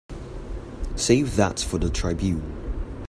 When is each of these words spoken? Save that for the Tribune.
Save 0.95 1.35
that 1.35 1.59
for 1.59 1.77
the 1.77 1.87
Tribune. 1.91 2.41